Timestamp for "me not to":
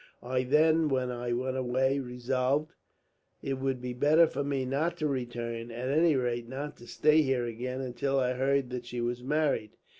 4.43-5.07